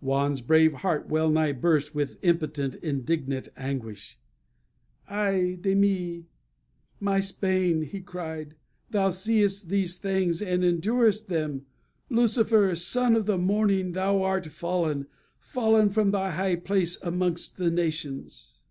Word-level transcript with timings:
Juan's 0.00 0.40
brave 0.40 0.72
heart 0.72 1.08
well 1.08 1.30
nigh 1.30 1.52
burst 1.52 1.94
with 1.94 2.18
impotent, 2.20 2.74
indignant 2.82 3.50
anguish. 3.56 4.18
"Ay 5.08 5.56
de 5.60 5.76
mi, 5.76 6.26
my 6.98 7.20
Spain!" 7.20 7.82
he 7.82 8.00
cried; 8.00 8.56
"thou 8.90 9.10
seest 9.10 9.68
these 9.68 9.96
things, 9.96 10.42
and 10.42 10.64
endurest 10.64 11.28
them. 11.28 11.66
Lucifer, 12.10 12.74
son 12.74 13.14
of 13.14 13.26
the 13.26 13.38
morning, 13.38 13.92
thou 13.92 14.22
art 14.22 14.48
fallen 14.48 15.06
fallen 15.38 15.88
from 15.88 16.10
thy 16.10 16.32
high 16.32 16.56
place 16.56 17.00
amongst 17.02 17.56
the 17.56 17.70
nations." 17.70 18.62